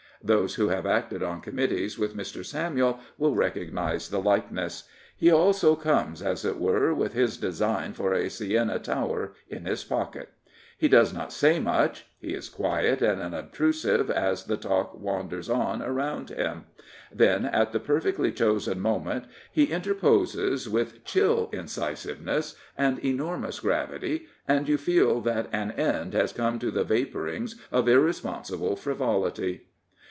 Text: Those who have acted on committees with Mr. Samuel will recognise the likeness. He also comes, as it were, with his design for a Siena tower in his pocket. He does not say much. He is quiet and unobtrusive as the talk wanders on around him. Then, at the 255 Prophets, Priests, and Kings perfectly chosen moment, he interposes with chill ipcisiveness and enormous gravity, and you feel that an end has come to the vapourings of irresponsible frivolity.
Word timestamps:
Those 0.23 0.53
who 0.53 0.67
have 0.67 0.85
acted 0.85 1.23
on 1.23 1.41
committees 1.41 1.97
with 1.97 2.15
Mr. 2.15 2.45
Samuel 2.45 2.99
will 3.17 3.33
recognise 3.33 4.09
the 4.09 4.21
likeness. 4.21 4.87
He 5.17 5.31
also 5.31 5.75
comes, 5.75 6.21
as 6.21 6.45
it 6.45 6.59
were, 6.59 6.93
with 6.93 7.13
his 7.13 7.37
design 7.37 7.93
for 7.93 8.13
a 8.13 8.29
Siena 8.29 8.77
tower 8.77 9.33
in 9.49 9.65
his 9.65 9.83
pocket. 9.83 10.29
He 10.77 10.87
does 10.87 11.11
not 11.11 11.33
say 11.33 11.59
much. 11.59 12.05
He 12.19 12.35
is 12.35 12.49
quiet 12.49 13.01
and 13.01 13.19
unobtrusive 13.19 14.11
as 14.11 14.43
the 14.43 14.57
talk 14.57 14.93
wanders 14.93 15.49
on 15.49 15.81
around 15.81 16.29
him. 16.29 16.65
Then, 17.11 17.45
at 17.45 17.71
the 17.71 17.79
255 17.79 17.81
Prophets, 17.81 17.81
Priests, 17.81 17.81
and 17.81 17.81
Kings 17.81 17.87
perfectly 17.87 18.31
chosen 18.31 18.79
moment, 18.79 19.25
he 19.51 19.73
interposes 19.73 20.69
with 20.69 21.03
chill 21.03 21.49
ipcisiveness 21.51 22.53
and 22.77 22.99
enormous 23.03 23.59
gravity, 23.59 24.27
and 24.47 24.69
you 24.69 24.77
feel 24.77 25.19
that 25.21 25.47
an 25.51 25.71
end 25.71 26.13
has 26.13 26.31
come 26.31 26.59
to 26.59 26.69
the 26.69 26.83
vapourings 26.83 27.55
of 27.71 27.87
irresponsible 27.87 28.75
frivolity. 28.75 29.65